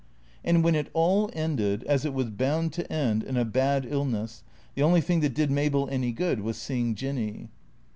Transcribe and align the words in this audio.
And 0.43 0.63
when 0.63 0.73
it 0.73 0.89
all 0.93 1.29
ended, 1.33 1.83
as 1.83 2.05
it 2.05 2.13
was 2.15 2.31
bound 2.31 2.73
to 2.73 2.91
end, 2.91 3.21
in 3.21 3.37
a 3.37 3.45
bad 3.45 3.85
illness, 3.87 4.41
the 4.73 4.81
only 4.81 4.99
thing 4.99 5.19
that 5.19 5.35
did 5.35 5.51
Mabel 5.51 5.87
any 5.91 6.11
good 6.11 6.39
was 6.41 6.57
seeing 6.57 6.95
Jinny. 6.95 7.49